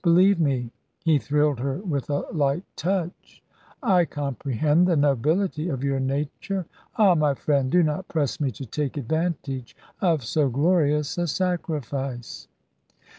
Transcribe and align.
Believe 0.03 0.39
me" 0.39 0.71
he 1.03 1.19
thrilled 1.19 1.59
her 1.59 1.77
with 1.77 2.09
a 2.09 2.21
light 2.33 2.63
touch 2.75 3.43
"I 3.83 4.05
comprehend 4.05 4.87
the 4.87 4.95
nobility 4.95 5.69
of 5.69 5.83
your 5.83 5.99
nature. 5.99 6.65
Ah, 6.95 7.13
my 7.13 7.35
friend, 7.35 7.69
do 7.71 7.83
not 7.83 8.07
press 8.07 8.39
me 8.41 8.49
to 8.53 8.65
take 8.65 8.97
advantage 8.97 9.75
of 10.01 10.23
so 10.23 10.49
glorious 10.49 11.19
a 11.19 11.27
sacrifice." 11.27 12.47